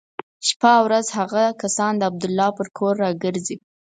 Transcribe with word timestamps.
شپه 0.47 0.71
او 0.77 0.83
ورځ 0.87 1.07
هغه 1.19 1.43
کسان 1.61 1.93
د 1.97 2.01
عبدالله 2.09 2.49
پر 2.57 2.67
کور 2.77 2.93
را 3.03 3.11
ګرځي. 3.23 3.57